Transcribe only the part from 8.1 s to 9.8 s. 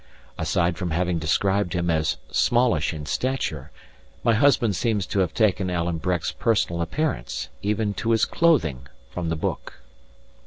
clothing, from the book.